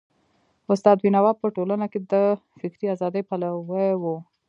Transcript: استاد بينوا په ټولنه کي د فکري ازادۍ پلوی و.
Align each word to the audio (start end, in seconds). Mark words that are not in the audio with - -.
استاد 0.71 0.97
بينوا 1.03 1.31
په 1.41 1.47
ټولنه 1.55 1.85
کي 1.91 1.99
د 2.11 2.13
فکري 2.59 2.87
ازادۍ 2.95 3.21
پلوی 3.29 3.89
و. 4.01 4.03